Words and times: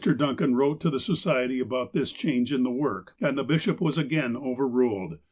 Duncan 0.17 0.55
wrote 0.55 0.81
to 0.81 0.89
the 0.89 0.99
Society 0.99 1.59
about 1.59 1.93
this 1.93 2.11
change 2.11 2.51
in 2.51 2.63
the 2.63 2.71
work, 2.71 3.13
and 3.21 3.37
the 3.37 3.43
bishop 3.43 3.79
was 3.79 3.99
again 3.99 4.35
overruled. 4.35 5.19